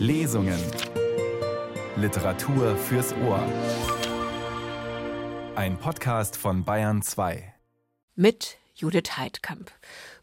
[0.00, 0.58] Lesungen.
[1.94, 3.46] Literatur fürs Ohr.
[5.54, 7.52] Ein Podcast von Bayern 2.
[8.16, 9.70] Mit Judith Heidkamp.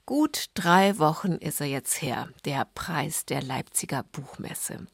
[0.07, 4.87] Gut drei Wochen ist er jetzt her, der Preis der Leipziger Buchmesse.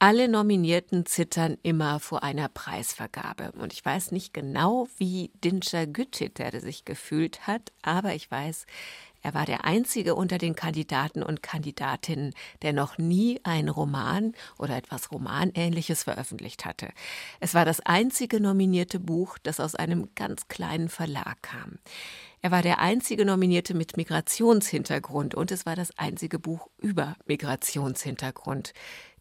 [0.00, 3.52] Alle Nominierten zittern immer vor einer Preisvergabe.
[3.52, 8.66] Und ich weiß nicht genau, wie Dinscher Gütschiter sich gefühlt hat, aber ich weiß,
[9.22, 14.76] er war der einzige unter den Kandidaten und Kandidatinnen, der noch nie einen Roman oder
[14.76, 16.88] etwas Romanähnliches veröffentlicht hatte.
[17.40, 21.78] Es war das einzige nominierte Buch, das aus einem ganz kleinen Verlag kam.
[22.40, 28.72] Er war der einzige Nominierte mit Migrationshintergrund und es war das einzige Buch über Migrationshintergrund.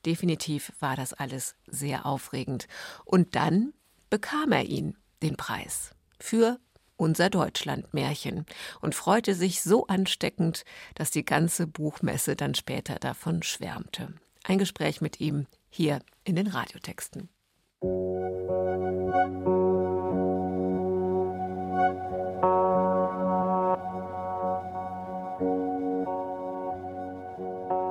[0.05, 2.67] Definitiv war das alles sehr aufregend.
[3.05, 3.73] Und dann
[4.11, 6.59] bekam er ihn, den Preis, für
[6.97, 8.45] unser Deutschlandmärchen
[8.81, 10.65] und freute sich so ansteckend,
[10.95, 14.13] dass die ganze Buchmesse dann später davon schwärmte.
[14.43, 17.29] Ein Gespräch mit ihm hier in den Radiotexten.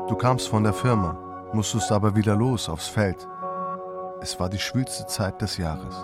[0.09, 3.27] Du kamst von der Firma musstest aber wieder los aufs Feld.
[4.20, 5.97] Es war die schwülste Zeit des Jahres.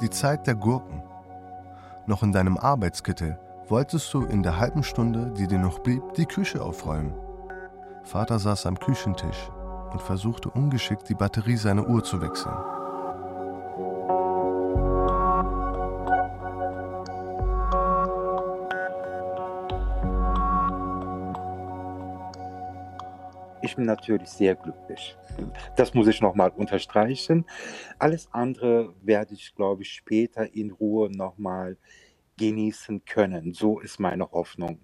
[0.00, 1.02] Die Zeit der Gurken.
[2.06, 3.36] Noch in deinem Arbeitskittel
[3.68, 7.14] wolltest du in der halben Stunde, die dir noch blieb, die Küche aufräumen.
[8.04, 9.50] Vater saß am Küchentisch
[9.90, 12.54] und versuchte ungeschickt die Batterie seiner Uhr zu wechseln.
[23.78, 25.16] Ich natürlich sehr glücklich.
[25.76, 27.44] Das muss ich nochmal unterstreichen.
[27.98, 31.76] Alles andere werde ich, glaube ich, später in Ruhe nochmal
[32.38, 33.52] genießen können.
[33.52, 34.80] So ist meine Hoffnung.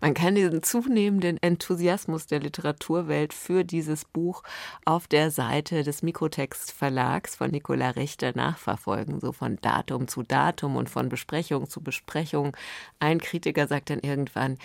[0.00, 4.42] Man kann diesen zunehmenden Enthusiasmus der Literaturwelt für dieses Buch
[4.84, 10.76] auf der Seite des Mikrotext Verlags von Nicola Richter nachverfolgen, so von Datum zu Datum
[10.76, 12.54] und von Besprechung zu Besprechung.
[12.98, 14.58] Ein Kritiker sagt dann irgendwann,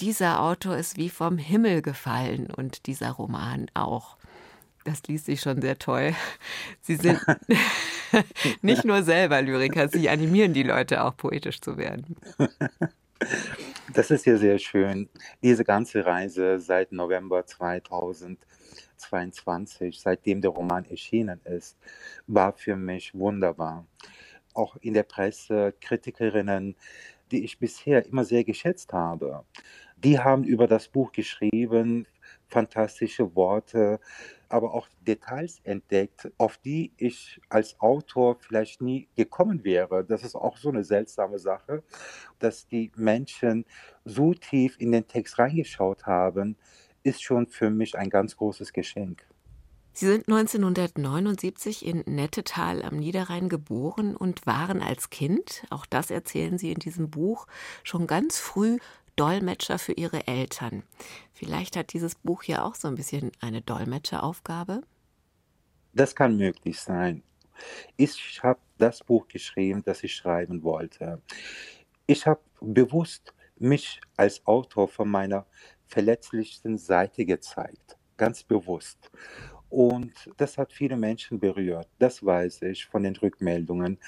[0.00, 4.16] dieser Autor ist wie vom Himmel gefallen und dieser Roman auch.
[4.84, 6.14] Das liest sich schon sehr toll.
[6.80, 7.20] Sie sind
[8.62, 12.16] nicht nur selber Lyriker, Sie animieren die Leute auch poetisch zu werden.
[13.92, 15.08] Das ist ja sehr schön.
[15.42, 21.76] Diese ganze Reise seit November 2022, seitdem der Roman erschienen ist,
[22.26, 23.86] war für mich wunderbar.
[24.54, 26.76] Auch in der Presse Kritikerinnen,
[27.30, 29.44] die ich bisher immer sehr geschätzt habe,
[29.96, 32.06] die haben über das Buch geschrieben,
[32.48, 33.98] fantastische Worte,
[34.48, 40.04] aber auch Details entdeckt, auf die ich als Autor vielleicht nie gekommen wäre.
[40.04, 41.82] Das ist auch so eine seltsame Sache,
[42.38, 43.64] dass die Menschen
[44.04, 46.56] so tief in den Text reingeschaut haben,
[47.02, 49.26] ist schon für mich ein ganz großes Geschenk.
[49.92, 56.58] Sie sind 1979 in Nettetal am Niederrhein geboren und waren als Kind, auch das erzählen
[56.58, 57.46] Sie in diesem Buch,
[57.82, 58.76] schon ganz früh
[59.16, 60.82] Dolmetscher für ihre Eltern.
[61.32, 64.82] Vielleicht hat dieses Buch ja auch so ein bisschen eine Dolmetscheraufgabe.
[65.92, 67.22] Das kann möglich sein.
[67.96, 71.22] Ich habe das Buch geschrieben, das ich schreiben wollte.
[72.06, 75.46] Ich habe bewusst mich als Autor von meiner
[75.86, 79.10] verletzlichsten Seite gezeigt, ganz bewusst.
[79.68, 83.98] Und das hat viele Menschen berührt, das weiß ich von den Rückmeldungen.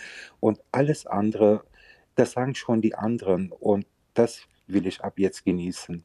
[0.41, 1.65] Und alles andere,
[2.15, 3.51] das sagen schon die anderen.
[3.53, 6.05] Und das will ich ab jetzt genießen.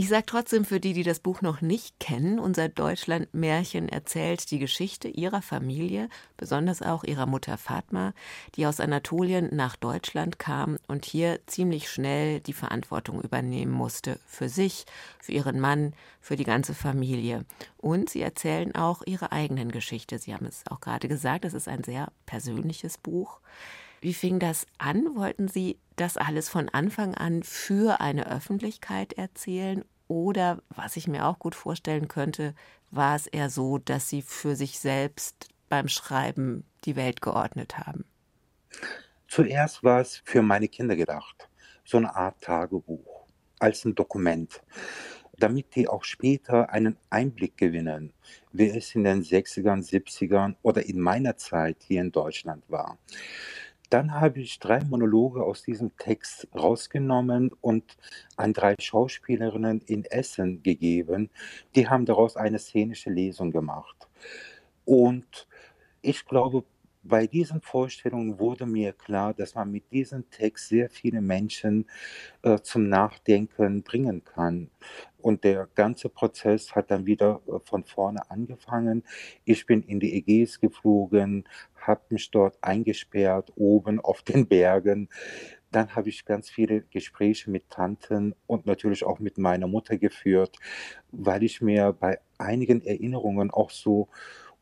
[0.00, 4.60] Ich sage trotzdem für die, die das Buch noch nicht kennen, unser Deutschland-Märchen erzählt die
[4.60, 8.14] Geschichte ihrer Familie, besonders auch ihrer Mutter Fatma,
[8.54, 14.20] die aus Anatolien nach Deutschland kam und hier ziemlich schnell die Verantwortung übernehmen musste.
[14.24, 14.84] Für sich,
[15.18, 17.44] für ihren Mann, für die ganze Familie.
[17.76, 20.20] Und sie erzählen auch ihre eigenen Geschichte.
[20.20, 23.40] Sie haben es auch gerade gesagt, es ist ein sehr persönliches Buch.
[24.00, 25.16] Wie fing das an?
[25.16, 29.84] Wollten Sie das alles von Anfang an für eine Öffentlichkeit erzählen?
[30.06, 32.54] Oder, was ich mir auch gut vorstellen könnte,
[32.90, 38.04] war es eher so, dass Sie für sich selbst beim Schreiben die Welt geordnet haben?
[39.26, 41.48] Zuerst war es für meine Kinder gedacht,
[41.84, 43.26] so eine Art Tagebuch,
[43.58, 44.62] als ein Dokument,
[45.36, 48.12] damit die auch später einen Einblick gewinnen,
[48.52, 52.98] wie es in den 60ern, 70ern oder in meiner Zeit hier in Deutschland war.
[53.90, 57.96] Dann habe ich drei Monologe aus diesem Text rausgenommen und
[58.36, 61.30] an drei Schauspielerinnen in Essen gegeben.
[61.74, 64.08] Die haben daraus eine szenische Lesung gemacht.
[64.84, 65.46] Und
[66.02, 66.64] ich glaube,
[67.02, 71.86] bei diesen Vorstellungen wurde mir klar, dass man mit diesem Text sehr viele Menschen
[72.42, 74.70] äh, zum Nachdenken bringen kann.
[75.20, 79.04] Und der ganze Prozess hat dann wieder äh, von vorne angefangen.
[79.44, 81.44] Ich bin in die Ägäis geflogen,
[81.76, 85.08] habe mich dort eingesperrt, oben auf den Bergen.
[85.70, 90.56] Dann habe ich ganz viele Gespräche mit Tanten und natürlich auch mit meiner Mutter geführt,
[91.10, 94.08] weil ich mir bei einigen Erinnerungen auch so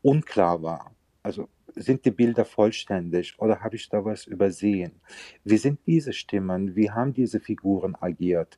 [0.01, 0.91] unklar war.
[1.23, 5.01] Also sind die Bilder vollständig oder habe ich da was übersehen?
[5.43, 6.75] Wie sind diese Stimmen?
[6.75, 8.57] Wie haben diese Figuren agiert?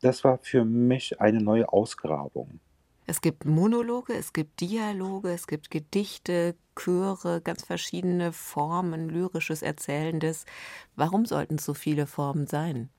[0.00, 2.60] Das war für mich eine neue Ausgrabung.
[3.04, 10.46] Es gibt Monologe, es gibt Dialoge, es gibt Gedichte, Chöre, ganz verschiedene Formen, lyrisches, erzählendes.
[10.94, 12.90] Warum sollten es so viele Formen sein?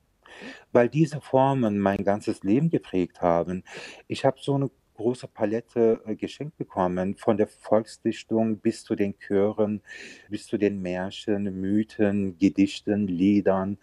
[0.72, 3.64] Weil diese Formen mein ganzes Leben geprägt haben.
[4.08, 9.16] Ich habe so eine große Palette äh, geschenkt bekommen, von der Volksdichtung bis zu den
[9.20, 9.82] Chören,
[10.30, 13.78] bis zu den Märchen, Mythen, Gedichten, Liedern.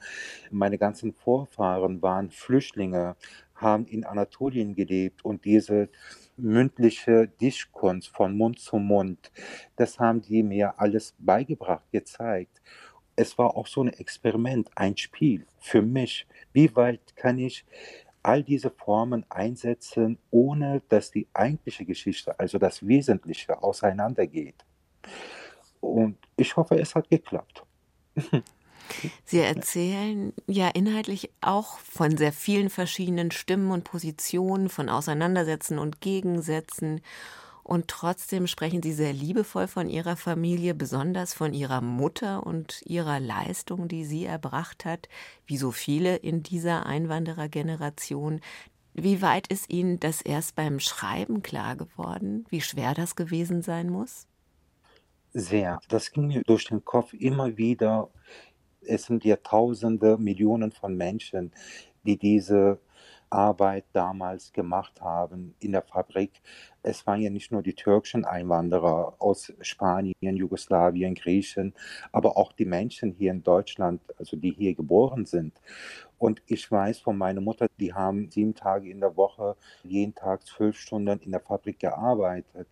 [0.51, 3.17] Meine ganzen Vorfahren waren Flüchtlinge,
[3.55, 5.89] haben in Anatolien gelebt und diese
[6.37, 9.31] mündliche Dichtkunst von Mund zu Mund,
[9.77, 12.61] das haben die mir alles beigebracht, gezeigt.
[13.17, 16.27] Es war auch so ein Experiment, ein Spiel für mich.
[16.53, 17.67] Wie weit kann ich
[18.23, 24.65] all diese Formen einsetzen, ohne dass die eigentliche Geschichte, also das Wesentliche, auseinandergeht.
[25.81, 27.65] Und ich hoffe, es hat geklappt.
[29.25, 36.01] Sie erzählen ja inhaltlich auch von sehr vielen verschiedenen Stimmen und Positionen, von Auseinandersetzen und
[36.01, 37.01] Gegensätzen.
[37.71, 43.21] Und trotzdem sprechen Sie sehr liebevoll von Ihrer Familie, besonders von Ihrer Mutter und ihrer
[43.21, 45.09] Leistung, die sie erbracht hat,
[45.47, 48.41] wie so viele in dieser Einwanderergeneration.
[48.93, 53.89] Wie weit ist Ihnen das erst beim Schreiben klar geworden, wie schwer das gewesen sein
[53.89, 54.27] muss?
[55.33, 55.79] Sehr.
[55.87, 58.11] Das ging mir durch den Kopf immer wieder.
[58.81, 61.53] Es sind ja Tausende, Millionen von Menschen,
[62.03, 62.81] die diese
[63.31, 66.43] Arbeit damals gemacht haben in der Fabrik.
[66.83, 71.75] Es waren ja nicht nur die türkischen Einwanderer aus Spanien, Jugoslawien, Griechen,
[72.13, 75.61] aber auch die Menschen hier in Deutschland, also die hier geboren sind.
[76.19, 80.47] Und ich weiß von meiner Mutter, die haben sieben Tage in der Woche, jeden Tag
[80.47, 82.69] zwölf Stunden in der Fabrik gearbeitet.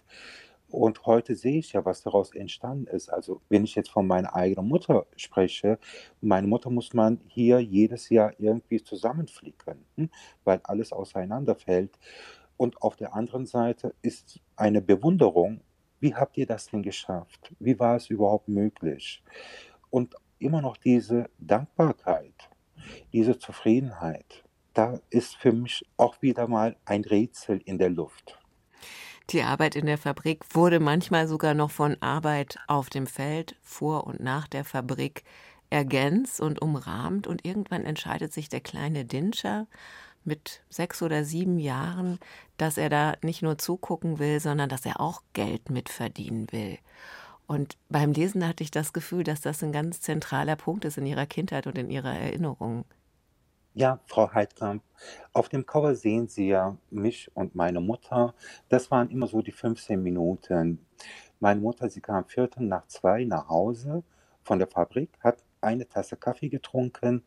[0.70, 3.08] Und heute sehe ich ja, was daraus entstanden ist.
[3.08, 5.78] Also wenn ich jetzt von meiner eigenen Mutter spreche,
[6.20, 10.10] meine Mutter muss man hier jedes Jahr irgendwie zusammenflicken, hm,
[10.44, 11.99] weil alles auseinanderfällt.
[12.58, 15.62] Und auf der anderen Seite ist eine Bewunderung,
[16.00, 17.55] wie habt ihr das denn geschafft?
[17.58, 19.22] Wie war es überhaupt möglich?
[19.90, 22.50] Und immer noch diese Dankbarkeit,
[23.12, 24.44] diese Zufriedenheit,
[24.75, 28.38] da ist für mich auch wieder mal ein Rätsel in der Luft.
[29.31, 34.06] Die Arbeit in der Fabrik wurde manchmal sogar noch von Arbeit auf dem Feld vor
[34.06, 35.22] und nach der Fabrik
[35.70, 39.66] ergänzt und umrahmt und irgendwann entscheidet sich der kleine Dinscher
[40.29, 42.21] mit sechs oder sieben Jahren,
[42.57, 46.79] dass er da nicht nur zugucken will, sondern dass er auch Geld mitverdienen will.
[47.49, 51.07] Und beim Lesen hatte ich das Gefühl, dass das ein ganz zentraler Punkt ist in
[51.07, 52.85] ihrer Kindheit und in ihrer Erinnerung.
[53.75, 54.83] Ja, Frau Heidkamp,
[55.33, 58.35] auf dem Cover sehen Sie ja mich und meine Mutter.
[58.69, 60.85] Das waren immer so die 15 Minuten.
[61.41, 64.03] Meine Mutter, sie kam viertel nach zwei nach Hause
[64.43, 67.23] von der Fabrik, hat eine Tasse Kaffee getrunken,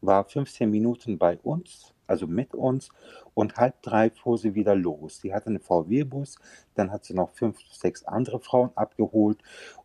[0.00, 2.90] war 15 Minuten bei uns, also mit uns,
[3.34, 5.20] und halb drei fuhr sie wieder los.
[5.20, 6.38] Sie hatte einen VW-Bus,
[6.74, 9.38] dann hat sie noch fünf, sechs andere Frauen abgeholt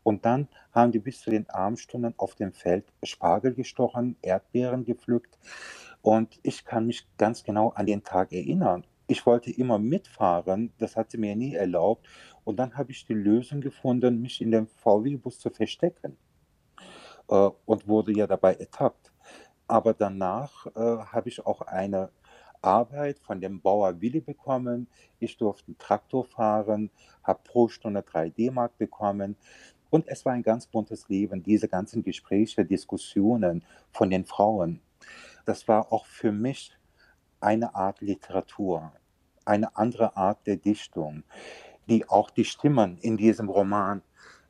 [0.03, 5.37] und dann haben die bis zu den Abendstunden auf dem Feld Spargel gestochen, Erdbeeren gepflückt.
[6.01, 8.85] Und ich kann mich ganz genau an den Tag erinnern.
[9.07, 12.07] Ich wollte immer mitfahren, das hat sie mir nie erlaubt.
[12.43, 16.15] Und dann habe ich die Lösung gefunden, mich in dem VW-Bus zu verstecken.
[17.29, 19.08] Äh, und wurde ja dabei ertappt.
[19.69, 22.09] Aber danach äh, habe ich auch eine
[22.61, 24.87] Arbeit von dem Bauer Willi bekommen.
[25.19, 26.89] Ich durfte einen Traktor fahren,
[27.23, 29.37] habe pro Stunde 3 D-Mark bekommen.
[29.89, 34.81] Und es war ein ganz buntes Leben, diese ganzen Gespräche, Diskussionen von den Frauen
[35.49, 36.77] das war auch für mich
[37.39, 38.91] eine Art Literatur,
[39.45, 41.23] eine andere Art der Dichtung,
[41.89, 44.03] die auch die Stimmen in diesem Roman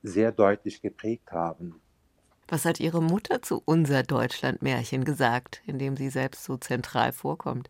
[0.04, 1.82] sehr deutlich geprägt haben.
[2.52, 7.70] Was hat Ihre Mutter zu unser Deutschland-Märchen gesagt, in dem sie selbst so zentral vorkommt?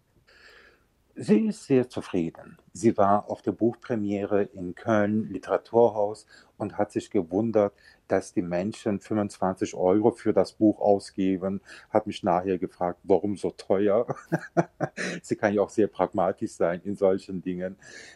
[1.16, 2.58] Sie ist sehr zufrieden.
[2.72, 6.26] Sie war auf der Buchpremiere in Köln, Literaturhaus,
[6.58, 7.74] und hat sich gewundert,
[8.08, 11.60] dass die Menschen 25 Euro für das Buch ausgeben,
[11.90, 14.08] hat mich nachher gefragt, warum so teuer?
[15.22, 17.76] Sie kann ja auch sehr pragmatisch sein in solchen Dingen,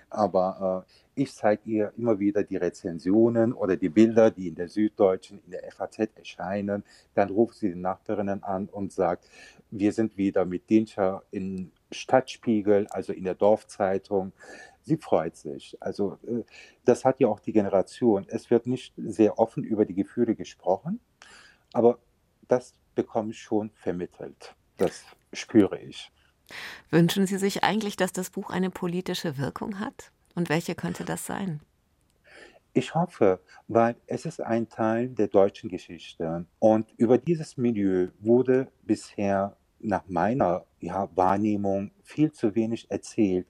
[0.10, 4.68] aber äh, ich zeige ihr immer wieder die Rezensionen oder die Bilder, die in der
[4.68, 6.84] Süddeutschen, in der FAZ erscheinen.
[7.14, 9.30] Dann ruft sie die Nachbarinnen an und sagt,
[9.70, 14.34] wir sind wieder mit Dinscher im Stadtspiegel, also in der Dorfzeitung.
[14.82, 15.78] Sie freut sich.
[15.80, 16.44] Also äh,
[16.86, 18.26] das hat ja auch die Generation.
[18.28, 21.00] Es wird nicht sehr offen über die Gefühle gesprochen,
[21.74, 22.00] aber
[22.48, 24.56] das bekomme ich schon vermittelt.
[24.78, 26.12] Das spüre ich.
[26.90, 30.12] Wünschen Sie sich eigentlich, dass das Buch eine politische Wirkung hat?
[30.36, 31.62] Und welche könnte das sein?
[32.74, 38.68] Ich hoffe, weil es ist ein Teil der deutschen Geschichte und über dieses Milieu wurde
[38.82, 43.46] bisher nach meiner ja, Wahrnehmung viel zu wenig erzählt.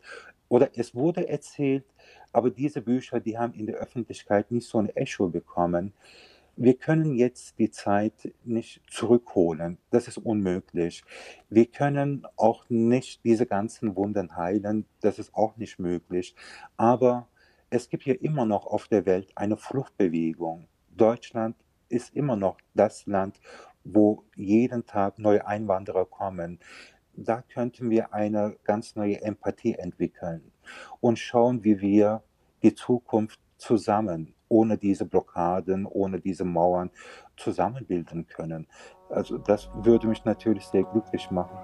[0.49, 1.85] Oder es wurde erzählt,
[2.33, 5.93] aber diese Bücher, die haben in der Öffentlichkeit nicht so ein Echo bekommen.
[6.55, 9.79] Wir können jetzt die Zeit nicht zurückholen.
[9.89, 11.03] Das ist unmöglich.
[11.49, 14.85] Wir können auch nicht diese ganzen Wunden heilen.
[15.01, 16.35] Das ist auch nicht möglich.
[16.77, 17.27] Aber
[17.71, 20.67] es gibt hier immer noch auf der Welt eine Fluchtbewegung.
[20.91, 21.55] Deutschland
[21.89, 23.39] ist immer noch das Land,
[23.83, 26.59] wo jeden Tag neue Einwanderer kommen.
[27.15, 30.51] Da könnten wir eine ganz neue Empathie entwickeln
[30.99, 32.21] und schauen, wie wir
[32.61, 36.91] die Zukunft zusammen ohne diese Blockaden, ohne diese Mauern
[37.35, 38.67] zusammenbilden können.
[39.09, 41.57] Also das würde mich natürlich sehr glücklich machen.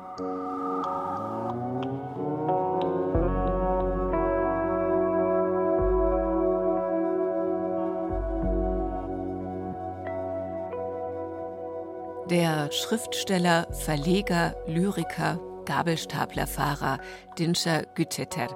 [12.30, 17.00] Der Schriftsteller, Verleger, Lyriker, Gabelstaplerfahrer
[17.38, 18.56] Dinscher Güteter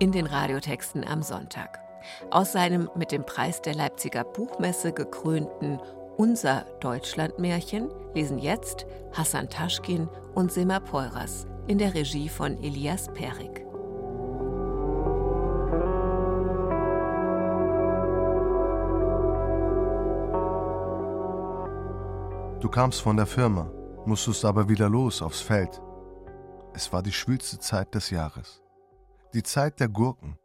[0.00, 1.91] in den Radiotexten am Sonntag.
[2.30, 5.80] Aus seinem mit dem Preis der Leipziger Buchmesse gekrönten
[6.16, 13.64] Unser Deutschlandmärchen lesen jetzt Hassan Taschkin und Sema Peuras in der Regie von Elias Perik.
[22.60, 23.68] Du kamst von der Firma,
[24.06, 25.82] musstest aber wieder los aufs Feld.
[26.74, 28.62] Es war die schwülste Zeit des Jahres.
[29.34, 30.38] Die Zeit der Gurken,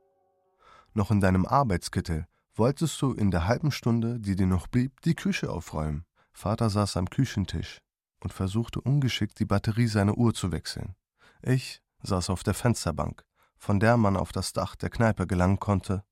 [0.98, 2.26] noch in deinem Arbeitskittel,
[2.56, 6.06] wolltest du in der halben Stunde, die dir noch blieb, die Küche aufräumen.
[6.34, 7.80] Vater saß am Küchentisch
[8.20, 10.96] und versuchte ungeschickt die Batterie seiner Uhr zu wechseln.
[11.42, 13.24] Ich saß auf der Fensterbank,
[13.58, 16.04] von der man auf das Dach der Kneipe gelangen konnte.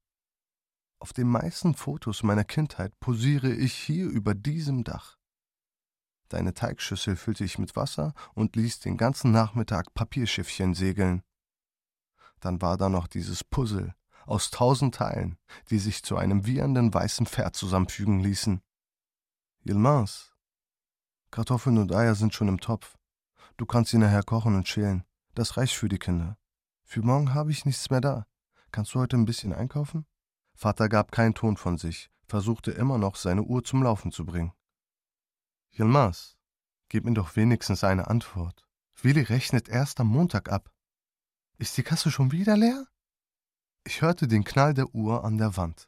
[0.99, 5.17] Auf den meisten Fotos meiner Kindheit posiere ich hier über diesem Dach.
[6.29, 11.21] Deine Teigschüssel füllte ich mit Wasser und ließ den ganzen Nachmittag Papierschiffchen segeln.
[12.39, 13.93] Dann war da noch dieses Puzzle,
[14.25, 15.37] aus tausend Teilen,
[15.69, 18.61] die sich zu einem wiehernden weißen Pferd zusammenfügen ließen.
[19.63, 20.35] Yilmaz,
[21.31, 22.97] Kartoffeln und Eier sind schon im Topf.
[23.57, 25.03] Du kannst sie nachher kochen und schälen.
[25.33, 26.37] Das reicht für die Kinder.
[26.83, 28.25] Für morgen habe ich nichts mehr da.
[28.71, 30.05] Kannst du heute ein bisschen einkaufen?
[30.53, 34.53] Vater gab keinen Ton von sich, versuchte immer noch, seine Uhr zum Laufen zu bringen.
[35.71, 36.37] Yilmaz,
[36.87, 38.65] gib mir doch wenigstens eine Antwort.
[39.01, 40.71] Willi rechnet erst am Montag ab.
[41.57, 42.87] Ist die Kasse schon wieder leer?
[43.87, 45.87] Ich hörte den Knall der Uhr an der Wand.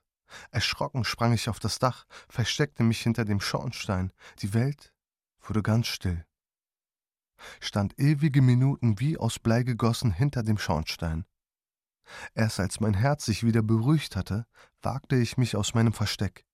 [0.51, 4.13] Erschrocken sprang ich auf das Dach, versteckte mich hinter dem Schornstein.
[4.39, 4.94] Die Welt
[5.42, 6.25] wurde ganz still.
[7.60, 11.25] Stand ewige Minuten wie aus Blei gegossen hinter dem Schornstein.
[12.36, 14.46] Erst als mein Herz sich wieder beruhigt hatte,
[14.82, 16.46] wagte ich mich aus meinem Versteck,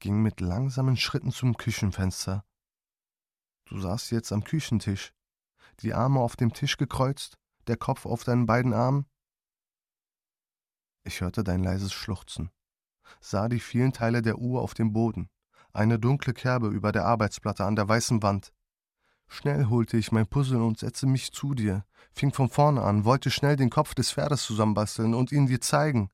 [0.00, 2.44] ging mit langsamen Schritten zum Küchenfenster.
[3.66, 5.12] Du saßt jetzt am Küchentisch,
[5.80, 9.06] die Arme auf dem Tisch gekreuzt, der Kopf auf deinen beiden Armen.
[11.04, 12.50] Ich hörte dein leises Schluchzen,
[13.20, 15.28] sah die vielen Teile der Uhr auf dem Boden,
[15.72, 18.52] eine dunkle Kerbe über der Arbeitsplatte an der weißen Wand.
[19.26, 23.30] Schnell holte ich mein Puzzle und setzte mich zu dir, fing von vorne an, wollte
[23.30, 26.10] schnell den Kopf des Pferdes zusammenbasteln und ihn dir zeigen.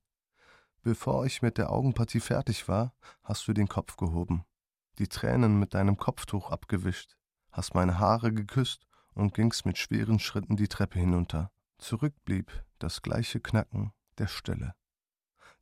[0.83, 4.45] Bevor ich mit der Augenpartie fertig war, hast du den Kopf gehoben,
[4.99, 7.16] die Tränen mit deinem Kopftuch abgewischt,
[7.50, 11.50] hast meine Haare geküsst und gingst mit schweren Schritten die Treppe hinunter.
[11.78, 14.75] Zurück blieb das gleiche Knacken der Stille.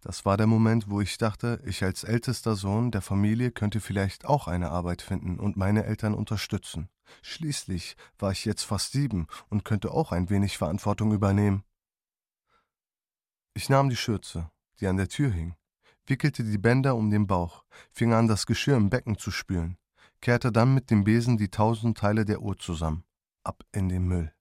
[0.00, 4.24] Das war der Moment, wo ich dachte, ich als ältester Sohn der Familie könnte vielleicht
[4.24, 6.88] auch eine Arbeit finden und meine Eltern unterstützen.
[7.22, 11.64] Schließlich war ich jetzt fast sieben und könnte auch ein wenig Verantwortung übernehmen.
[13.54, 14.50] Ich nahm die Schürze,
[14.80, 15.56] die an der Tür hing,
[16.06, 19.78] wickelte die Bänder um den Bauch, fing an, das Geschirr im Becken zu spülen,
[20.20, 23.04] kehrte dann mit dem Besen die tausend Teile der Uhr zusammen,
[23.44, 24.36] ab in den Müll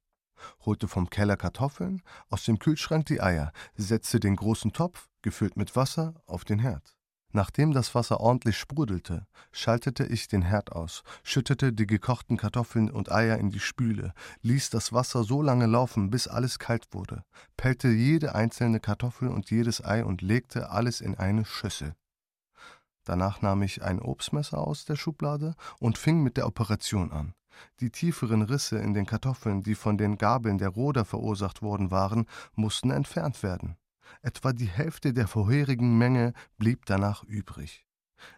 [0.66, 5.76] holte vom Keller Kartoffeln, aus dem Kühlschrank die Eier, setzte den großen Topf, gefüllt mit
[5.76, 6.96] Wasser, auf den Herd,
[7.36, 13.12] Nachdem das Wasser ordentlich sprudelte, schaltete ich den Herd aus, schüttete die gekochten Kartoffeln und
[13.12, 17.26] Eier in die Spüle, ließ das Wasser so lange laufen, bis alles kalt wurde,
[17.58, 21.94] pellte jede einzelne Kartoffel und jedes Ei und legte alles in eine Schüssel.
[23.04, 27.34] Danach nahm ich ein Obstmesser aus der Schublade und fing mit der Operation an.
[27.82, 32.28] Die tieferen Risse in den Kartoffeln, die von den Gabeln der Roder verursacht worden waren,
[32.54, 33.76] mussten entfernt werden.
[34.22, 37.86] Etwa die Hälfte der vorherigen Menge blieb danach übrig.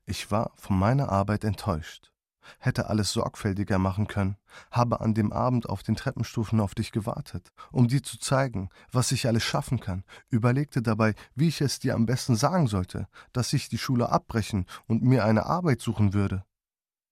[0.06, 2.12] Ich war von meiner Arbeit enttäuscht.
[2.60, 4.38] Hätte alles sorgfältiger machen können,
[4.72, 9.12] habe an dem Abend auf den Treppenstufen auf dich gewartet, um dir zu zeigen, was
[9.12, 13.54] ich alles schaffen kann, überlegte dabei, wie ich es dir am besten sagen sollte, dass
[13.54, 16.46] ich die Schule abbrechen und mir eine Arbeit suchen würde.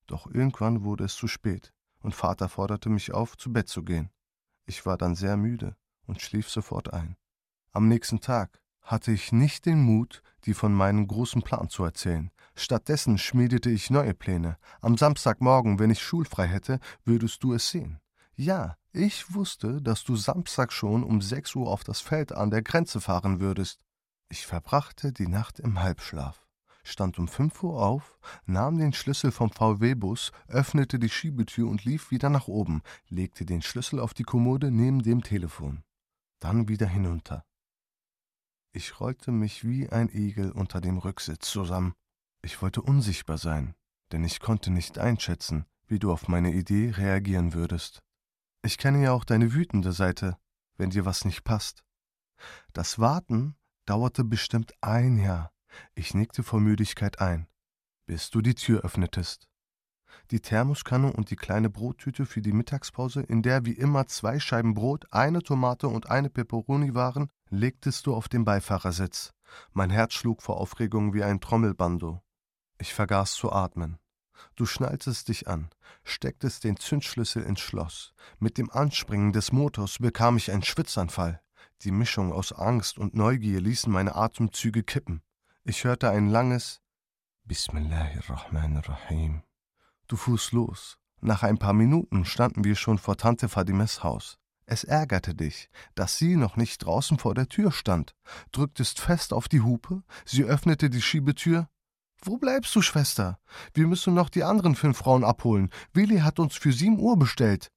[0.06, 4.10] Doch irgendwann wurde es zu spät, und Vater forderte mich auf, zu Bett zu gehen.
[4.64, 7.16] Ich war dann sehr müde und schlief sofort ein.
[7.76, 12.30] Am nächsten Tag hatte ich nicht den Mut, dir von meinem großen Plan zu erzählen.
[12.54, 14.56] Stattdessen schmiedete ich neue Pläne.
[14.80, 18.00] Am Samstagmorgen, wenn ich schulfrei hätte, würdest du es sehen.
[18.34, 22.62] Ja, ich wusste, dass du Samstag schon um sechs Uhr auf das Feld an der
[22.62, 23.82] Grenze fahren würdest.
[24.30, 26.46] Ich verbrachte die Nacht im Halbschlaf,
[26.82, 32.10] stand um fünf Uhr auf, nahm den Schlüssel vom VW-Bus, öffnete die Schiebetür und lief
[32.10, 32.80] wieder nach oben,
[33.10, 35.82] legte den Schlüssel auf die Kommode neben dem Telefon.
[36.38, 37.45] Dann wieder hinunter.
[38.76, 41.94] Ich rollte mich wie ein Igel unter dem Rücksitz zusammen.
[42.42, 43.74] Ich wollte unsichtbar sein,
[44.12, 48.02] denn ich konnte nicht einschätzen, wie du auf meine Idee reagieren würdest.
[48.60, 50.36] Ich kenne ja auch deine wütende Seite,
[50.76, 51.86] wenn dir was nicht passt.
[52.74, 53.56] Das Warten
[53.86, 55.54] dauerte bestimmt ein Jahr.
[55.94, 57.46] Ich nickte vor Müdigkeit ein,
[58.04, 59.48] bis du die Tür öffnetest.
[60.32, 64.74] Die Thermoskanne und die kleine Brottüte für die Mittagspause, in der wie immer zwei Scheiben
[64.74, 69.32] Brot, eine Tomate und eine Peperoni waren, legtest du auf den Beifahrersitz.
[69.72, 72.22] Mein Herz schlug vor Aufregung wie ein Trommelbando.
[72.78, 73.98] Ich vergaß zu atmen.
[74.54, 75.70] Du schnalltest dich an,
[76.04, 78.12] stecktest den Zündschlüssel ins Schloss.
[78.38, 81.40] Mit dem Anspringen des Motors bekam ich einen Schwitzanfall.
[81.82, 85.22] Die Mischung aus Angst und Neugier ließen meine Atemzüge kippen.
[85.64, 86.80] Ich hörte ein langes
[87.44, 89.42] Bismillahirrahmanirrahim.
[90.06, 90.98] Du fuhrst los.
[91.20, 94.38] Nach ein paar Minuten standen wir schon vor Tante Fadimes Haus.
[94.66, 98.16] Es ärgerte dich, dass sie noch nicht draußen vor der Tür stand,
[98.50, 101.68] drücktest fest auf die Hupe, sie öffnete die Schiebetür.
[102.20, 103.38] Wo bleibst du, Schwester?
[103.74, 105.70] Wir müssen noch die anderen fünf Frauen abholen.
[105.92, 107.70] Willi hat uns für sieben Uhr bestellt.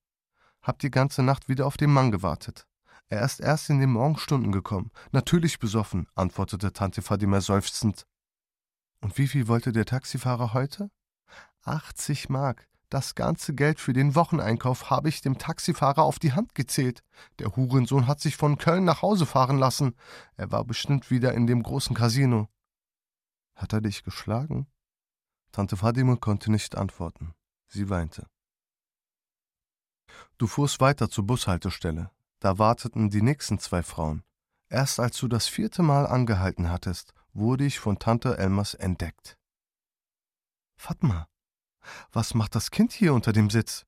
[0.64, 2.66] Hab die ganze Nacht wieder auf den Mann gewartet.
[3.08, 4.92] Er ist erst in den Morgenstunden gekommen.
[5.12, 8.08] Natürlich besoffen, antwortete Tante Fadima seufzend.
[9.02, 10.90] Und wie viel wollte der Taxifahrer heute?
[11.64, 12.68] 80 Mark.
[12.90, 17.04] Das ganze Geld für den Wocheneinkauf habe ich dem Taxifahrer auf die Hand gezählt.
[17.38, 19.96] Der Hurensohn hat sich von Köln nach Hause fahren lassen.
[20.38, 22.50] Er war bestimmt wieder in dem großen Casino.
[23.56, 24.68] Hat er dich geschlagen?
[25.52, 27.34] Tante Fadime konnte nicht antworten.
[27.68, 28.28] Sie weinte.
[30.40, 32.10] Du fuhrst weiter zur Bushaltestelle.
[32.40, 34.24] Da warteten die nächsten zwei Frauen.
[34.70, 39.38] Erst als du das vierte Mal angehalten hattest, wurde ich von Tante Elmas entdeckt.
[40.76, 41.28] Fatma,
[42.12, 43.86] was macht das Kind hier unter dem Sitz?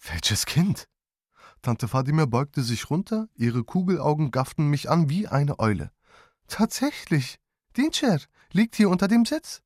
[0.00, 0.88] Welches Kind?
[1.62, 5.90] Tante Fadime beugte sich runter, ihre Kugelaugen gafften mich an wie eine Eule.
[6.46, 7.38] Tatsächlich,
[7.76, 8.20] Dincher
[8.52, 9.62] liegt hier unter dem Sitz.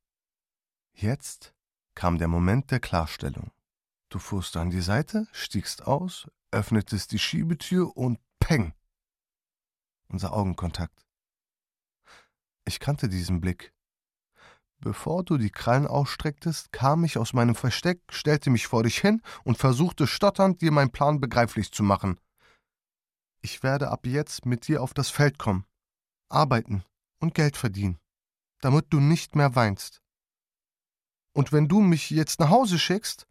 [0.95, 1.55] Jetzt
[1.95, 3.51] kam der Moment der Klarstellung.
[4.09, 8.75] Du fuhrst an die Seite, stiegst aus, öffnetest die Schiebetür und peng.
[10.09, 11.07] Unser Augenkontakt.
[12.65, 13.72] Ich kannte diesen Blick.
[14.83, 19.23] Bevor du die Krallen ausstrecktest, kam ich aus meinem Versteck, stellte mich vor dich hin
[19.45, 22.19] und versuchte stotternd, dir meinen Plan begreiflich zu machen.
[23.43, 25.67] Ich werde ab jetzt mit dir auf das Feld kommen,
[26.29, 26.83] arbeiten
[27.21, 28.01] und Geld verdienen,
[28.61, 30.03] damit du nicht mehr weinst.
[31.33, 33.29] Und wenn du mich jetzt nach Hause schickst,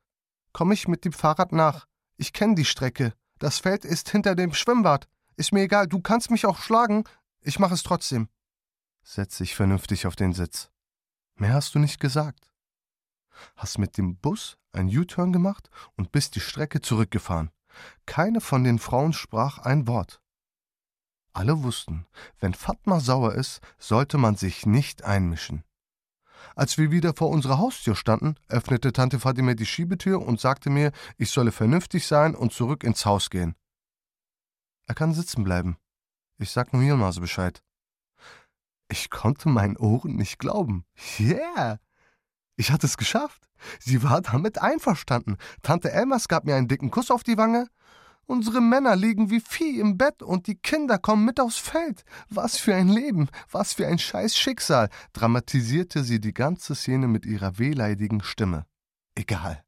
[0.53, 1.85] komme ich mit dem Fahrrad nach.
[2.15, 3.13] Ich kenne die Strecke.
[3.39, 5.09] Das Feld ist hinter dem Schwimmbad.
[5.35, 7.03] Ist mir egal, du kannst mich auch schlagen,
[7.41, 8.29] ich mache es trotzdem.
[9.03, 10.71] Setz dich vernünftig auf den Sitz.
[11.41, 12.51] Mehr hast du nicht gesagt.
[13.56, 17.49] Hast mit dem Bus einen U-Turn gemacht und bist die Strecke zurückgefahren.
[18.06, 20.21] Keine von den Frauen sprach ein Wort.
[21.34, 22.06] Alle wussten,
[22.39, 25.63] wenn Fatma sauer ist, sollte man sich nicht einmischen.
[26.56, 30.91] Als wir wieder vor unserer Haustür standen, öffnete Tante Fatime die Schiebetür und sagte mir,
[31.17, 33.56] ich solle vernünftig sein und zurück ins Haus gehen.
[34.86, 35.77] Er kann sitzen bleiben.
[36.38, 37.63] Ich sag nur Yilmaz Bescheid.
[38.91, 40.86] Ich konnte meinen Ohren nicht glauben.
[41.19, 41.80] Yeah!
[42.58, 43.47] Ich hatte es geschafft.
[43.80, 45.38] Sie war damit einverstanden.
[45.63, 47.67] Tante Elmas gab mir einen dicken Kuss auf die Wange
[48.32, 52.04] Unsere Männer liegen wie Vieh im Bett und die Kinder kommen mit aufs Feld.
[52.30, 57.25] Was für ein Leben, was für ein scheiß Schicksal, dramatisierte sie die ganze Szene mit
[57.25, 58.65] ihrer wehleidigen Stimme.
[59.15, 59.63] Egal.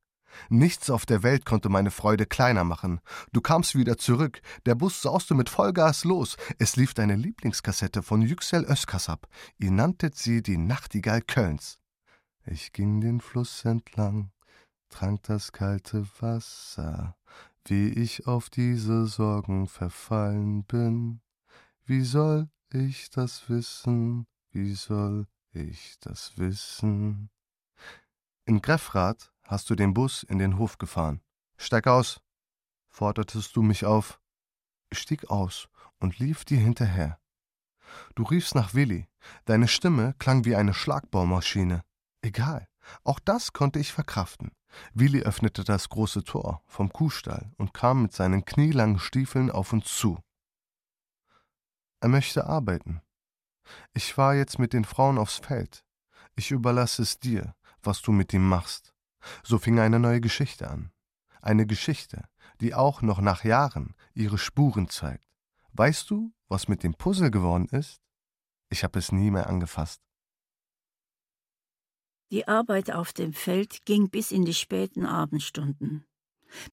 [0.49, 2.99] Nichts auf der Welt konnte meine Freude kleiner machen.
[3.31, 6.37] Du kamst wieder zurück, der Bus sauste mit Vollgas los.
[6.59, 9.27] Es lief deine Lieblingskassette von Yüksel Özkasap.
[9.57, 11.79] Ihr nanntet sie die Nachtigall Kölns.
[12.45, 14.31] Ich ging den Fluss entlang,
[14.89, 17.15] trank das kalte Wasser,
[17.65, 21.21] wie ich auf diese Sorgen verfallen bin.
[21.85, 24.27] Wie soll ich das wissen?
[24.51, 27.29] Wie soll ich das wissen?
[28.45, 31.21] In Greffrath hast du den Bus in den Hof gefahren.
[31.57, 32.21] Steig aus,
[32.89, 34.19] fordertest du mich auf.
[34.89, 37.19] Ich stieg aus und lief dir hinterher.
[38.15, 39.07] Du riefst nach Willi,
[39.45, 41.83] deine Stimme klang wie eine Schlagbohrmaschine.
[42.23, 42.67] Egal,
[43.03, 44.53] auch das konnte ich verkraften.
[44.95, 49.85] Willi öffnete das große Tor vom Kuhstall und kam mit seinen knielangen Stiefeln auf uns
[49.85, 50.17] zu.
[51.99, 53.03] Er möchte arbeiten.
[53.93, 55.85] Ich war jetzt mit den Frauen aufs Feld.
[56.35, 58.92] Ich überlasse es dir, was du mit ihm machst.
[59.43, 60.91] So fing eine neue Geschichte an.
[61.41, 62.27] Eine Geschichte,
[62.61, 65.25] die auch noch nach Jahren ihre Spuren zeigt.
[65.73, 68.01] Weißt du, was mit dem Puzzle geworden ist?
[68.69, 70.01] Ich habe es nie mehr angefasst.
[72.31, 76.05] Die Arbeit auf dem Feld ging bis in die späten Abendstunden.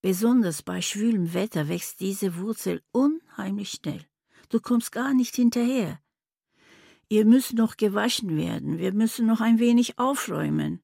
[0.01, 4.07] Besonders bei schwülem Wetter wächst diese Wurzel unheimlich schnell.
[4.49, 6.01] Du kommst gar nicht hinterher.
[7.09, 10.83] Ihr müsst noch gewaschen werden, wir müssen noch ein wenig aufräumen.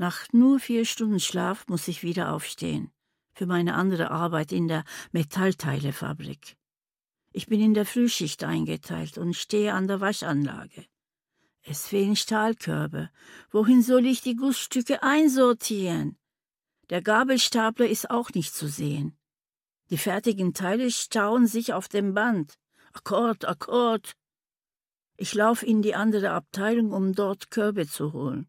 [0.00, 2.92] Nach nur vier Stunden Schlaf muss ich wieder aufstehen.
[3.34, 6.56] Für meine andere Arbeit in der Metallteilefabrik.
[7.32, 10.86] Ich bin in der Frühschicht eingeteilt und stehe an der Waschanlage.
[11.62, 13.10] Es fehlen Stahlkörbe.
[13.50, 16.16] Wohin soll ich die Gussstücke einsortieren?
[16.90, 19.18] Der Gabelstapler ist auch nicht zu sehen.
[19.90, 22.54] Die fertigen Teile stauen sich auf dem Band.
[22.92, 24.12] Akkord, Akkord.
[25.16, 28.48] Ich laufe in die andere Abteilung, um dort Körbe zu holen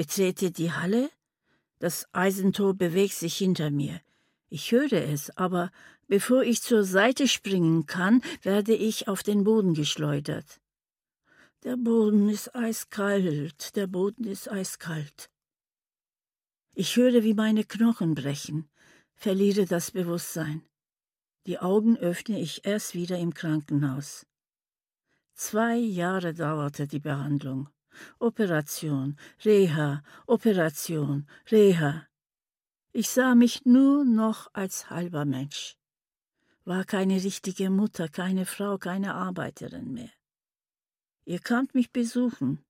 [0.00, 1.10] betrete die Halle.
[1.78, 4.00] Das Eisentor bewegt sich hinter mir.
[4.48, 5.70] Ich höre es, aber
[6.06, 10.58] bevor ich zur Seite springen kann, werde ich auf den Boden geschleudert.
[11.64, 15.28] Der Boden ist eiskalt, der Boden ist eiskalt.
[16.72, 18.70] Ich höre, wie meine Knochen brechen,
[19.12, 20.62] verliere das Bewusstsein.
[21.44, 24.24] Die Augen öffne ich erst wieder im Krankenhaus.
[25.34, 27.68] Zwei Jahre dauerte die Behandlung.
[28.18, 32.06] Operation, Reha, Operation, Reha.
[32.92, 35.76] Ich sah mich nur noch als halber Mensch.
[36.64, 40.10] War keine richtige Mutter, keine Frau, keine Arbeiterin mehr.
[41.24, 42.64] Ihr kamt mich besuchen.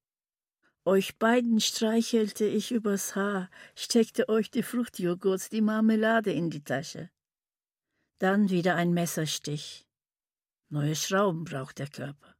[0.84, 7.10] Euch beiden streichelte ich übers Haar, steckte euch die Fruchtjoghurts, die Marmelade in die Tasche.
[8.18, 9.86] Dann wieder ein Messerstich.
[10.68, 12.34] Neue Schrauben braucht der Körper.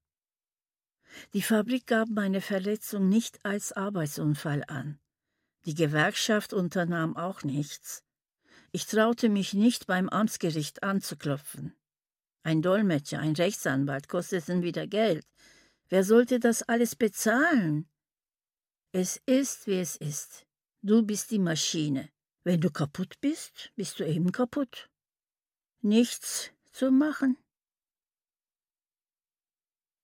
[1.35, 4.99] Die Fabrik gab meine Verletzung nicht als Arbeitsunfall an.
[5.65, 8.03] Die Gewerkschaft unternahm auch nichts.
[8.73, 11.75] Ich traute mich nicht beim Amtsgericht anzuklopfen.
[12.43, 15.27] Ein Dolmetscher, ein Rechtsanwalt kosteten wieder Geld.
[15.89, 17.89] Wer sollte das alles bezahlen?
[18.93, 20.47] Es ist, wie es ist.
[20.83, 22.09] Du bist die Maschine.
[22.45, 24.89] Wenn du kaputt bist, bist du eben kaputt.
[25.83, 27.37] Nichts zu machen.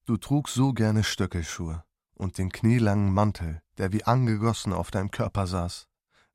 [0.06, 5.48] Du trugst so gerne Stöckelschuhe und den knielangen Mantel, der wie angegossen auf deinem Körper
[5.48, 5.88] saß,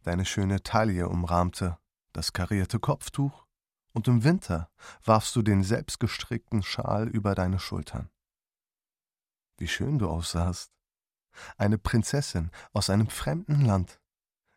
[0.03, 1.77] deine schöne Taille umrahmte,
[2.11, 3.45] das karierte Kopftuch,
[3.93, 4.69] und im Winter
[5.05, 8.09] warfst du den selbstgestrickten Schal über deine Schultern.
[9.57, 10.73] Wie schön du aussahst.
[11.57, 14.01] Eine Prinzessin aus einem fremden Land.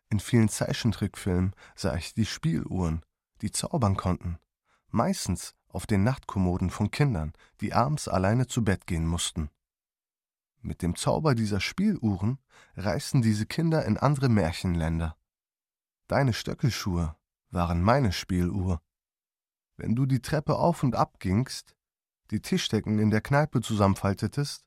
[0.09, 3.05] In vielen Zeichentrickfilmen sah ich die Spieluhren,
[3.41, 4.39] die zaubern konnten.
[4.89, 9.49] Meistens auf den Nachtkommoden von Kindern, die abends alleine zu Bett gehen mussten.
[10.61, 12.39] Mit dem Zauber dieser Spieluhren
[12.75, 15.15] reisten diese Kinder in andere Märchenländer.
[16.07, 17.15] Deine Stöckelschuhe
[17.51, 18.81] waren meine Spieluhr.
[19.77, 21.75] Wenn du die Treppe auf und ab gingst,
[22.31, 24.65] die Tischdecken in der Kneipe zusammenfaltetest,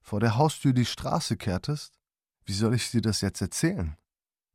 [0.00, 1.98] vor der Haustür die Straße kehrtest,
[2.44, 3.96] wie soll ich dir das jetzt erzählen?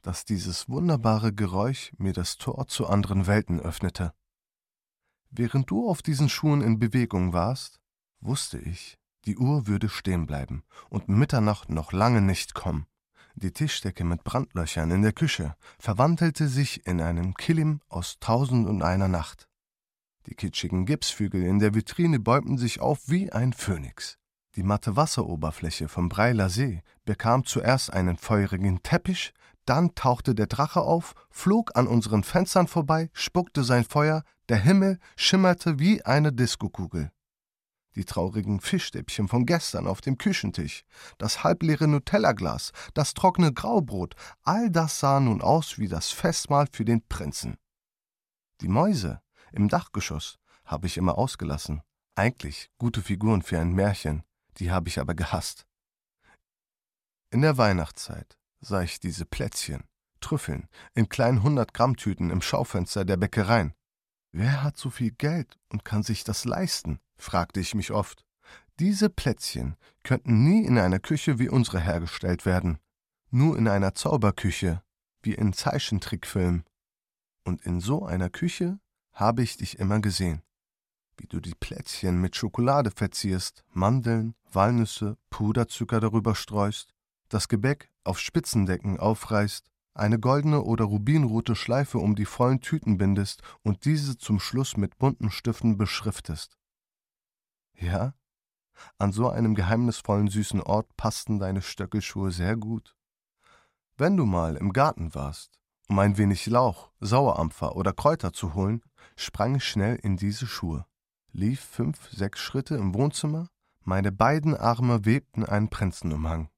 [0.01, 4.13] Dass dieses wunderbare Geräusch mir das Tor zu anderen Welten öffnete.
[5.35, 7.79] Während du auf diesen Schuhen in Bewegung warst,
[8.21, 12.85] wusste ich, die Uhr würde stehen bleiben und Mitternacht noch lange nicht kommen.
[13.33, 18.83] Die Tischdecke mit Brandlöchern in der Küche verwandelte sich in einen Kilim aus Tausend und
[18.83, 19.49] einer Nacht.
[20.27, 24.19] Die kitschigen Gipsfügel in der Vitrine bäumten sich auf wie ein Phönix.
[24.55, 29.33] Die matte Wasseroberfläche vom Breiler See bekam zuerst einen feurigen Teppich,
[29.65, 34.99] dann tauchte der Drache auf, flog an unseren Fenstern vorbei, spuckte sein Feuer, Der Himmel
[35.15, 37.11] schimmerte wie eine Diskokugel.
[37.95, 40.83] Die traurigen Fischstäbchen von gestern auf dem Küchentisch,
[41.17, 46.85] das halbleere Nutellaglas, das trockene Graubrot, all das sah nun aus wie das Festmahl für
[46.85, 47.57] den Prinzen.
[48.61, 51.81] Die Mäuse im Dachgeschoss habe ich immer ausgelassen.
[52.15, 54.23] Eigentlich gute Figuren für ein Märchen,
[54.57, 55.65] die habe ich aber gehasst.
[57.29, 59.83] In der Weihnachtszeit sah ich diese Plätzchen,
[60.19, 63.73] Trüffeln, in kleinen 100-Gramm-Tüten im Schaufenster der Bäckereien.
[64.35, 66.99] Wer hat so viel Geld und kann sich das leisten?
[67.17, 68.25] fragte ich mich oft.
[68.79, 72.79] Diese Plätzchen könnten nie in einer Küche wie unsere hergestellt werden,
[73.29, 74.81] nur in einer Zauberküche,
[75.21, 76.65] wie in Zeichentrickfilmen.
[77.43, 78.79] Und in so einer Küche
[79.11, 80.41] habe ich dich immer gesehen,
[81.17, 86.95] wie du die Plätzchen mit Schokolade verzierst, Mandeln, Walnüsse, Puderzucker darüber streust,
[87.29, 93.41] das Gebäck auf Spitzendecken aufreißt, eine goldene oder rubinrote Schleife um die vollen Tüten bindest
[93.61, 96.57] und diese zum Schluss mit bunten Stiften beschriftest.
[97.75, 98.13] Ja,
[98.97, 102.95] an so einem geheimnisvollen süßen Ort passten deine Stöckelschuhe sehr gut.
[103.97, 108.81] Wenn du mal im Garten warst, um ein wenig Lauch, Sauerampfer oder Kräuter zu holen,
[109.15, 110.85] sprang ich schnell in diese Schuhe,
[111.31, 113.49] lief fünf, sechs Schritte im Wohnzimmer,
[113.83, 116.49] meine beiden Arme webten einen Prinzenumhang.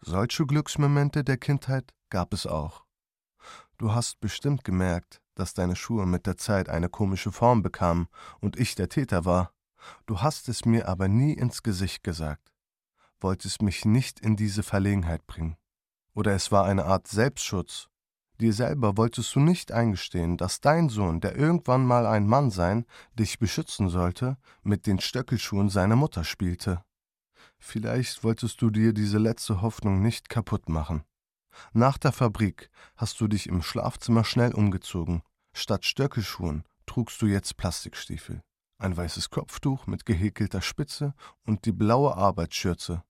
[0.00, 2.84] Solche Glücksmomente der Kindheit gab es auch.
[3.78, 8.08] Du hast bestimmt gemerkt, dass deine Schuhe mit der Zeit eine komische Form bekamen
[8.40, 9.52] und ich der Täter war.
[10.06, 12.52] Du hast es mir aber nie ins Gesicht gesagt,
[13.20, 15.56] wolltest mich nicht in diese Verlegenheit bringen.
[16.14, 17.88] Oder es war eine Art Selbstschutz.
[18.40, 22.84] Dir selber wolltest du nicht eingestehen, dass dein Sohn, der irgendwann mal ein Mann sein,
[23.14, 26.82] dich beschützen sollte, mit den Stöckelschuhen seiner Mutter spielte.
[27.58, 31.02] Vielleicht wolltest du dir diese letzte Hoffnung nicht kaputt machen.
[31.72, 35.22] Nach der Fabrik hast du dich im Schlafzimmer schnell umgezogen.
[35.52, 38.42] Statt Stöckelschuhen trugst du jetzt Plastikstiefel,
[38.78, 43.02] ein weißes Kopftuch mit gehäkelter Spitze und die blaue Arbeitsschürze.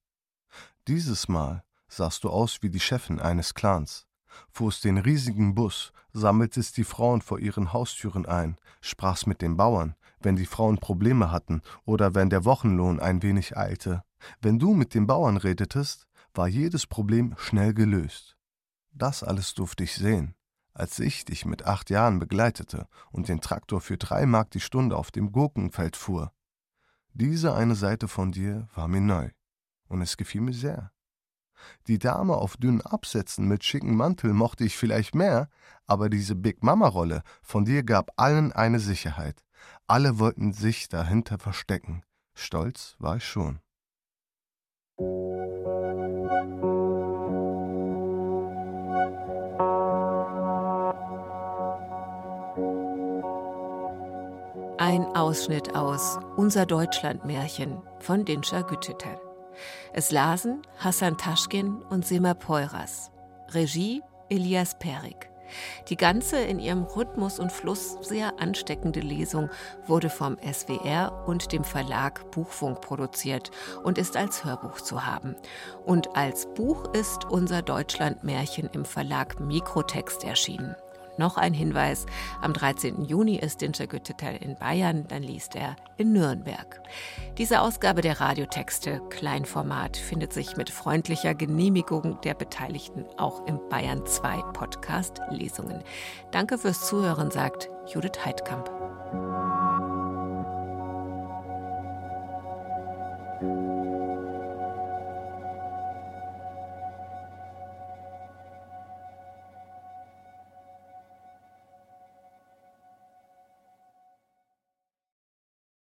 [0.87, 4.07] Dieses Mal sahst du aus wie die Chefin eines Clans,
[4.51, 9.95] fuhrst den riesigen Bus, sammeltest die Frauen vor ihren Haustüren ein, sprachst mit den Bauern,
[10.21, 14.03] wenn die Frauen Probleme hatten oder wenn der Wochenlohn ein wenig eilte.
[14.41, 18.38] Wenn du mit den Bauern redetest, war jedes Problem schnell gelöst.
[18.99, 20.35] Das alles durfte ich sehen,
[20.75, 24.97] als ich dich mit acht Jahren begleitete und den Traktor für drei Mark die Stunde
[24.97, 26.33] auf dem Gurkenfeld fuhr.
[27.15, 29.31] Diese eine Seite von dir war mir neu,
[29.87, 30.91] und es gefiel mir sehr.
[31.87, 35.49] Die Dame auf dünnen Absätzen mit schicken Mantel mochte ich vielleicht mehr,
[35.87, 39.45] aber diese Big Mama-Rolle von dir gab allen eine Sicherheit.
[39.87, 42.03] Alle wollten sich dahinter verstecken.
[42.35, 43.61] Stolz war ich schon.
[54.81, 59.19] Ein Ausschnitt aus Unser Deutschlandmärchen von Dinscher Gütetel.
[59.93, 63.11] Es lasen Hassan Taschkin und Sima Peuras.
[63.51, 65.31] Regie Elias Perik.
[65.89, 69.51] Die ganze in ihrem Rhythmus und Fluss sehr ansteckende Lesung
[69.89, 73.51] wurde vom SWR und dem Verlag Buchfunk produziert
[73.83, 75.35] und ist als Hörbuch zu haben.
[75.87, 80.77] Und als Buch ist unser Deutschlandmärchen im Verlag Mikrotext erschienen.
[81.19, 82.07] Noch ein Hinweis,
[82.41, 83.05] am 13.
[83.05, 86.81] Juni ist Dinscher Gütetel in Bayern, dann liest er in Nürnberg.
[87.37, 94.07] Diese Ausgabe der Radiotexte Kleinformat findet sich mit freundlicher Genehmigung der Beteiligten auch im Bayern
[94.07, 95.83] 2 Podcast Lesungen.
[96.31, 98.71] Danke fürs Zuhören, sagt Judith Heidkamp.